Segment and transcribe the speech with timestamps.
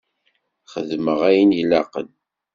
[0.71, 2.07] Xeddmeɣ ayen i laqen.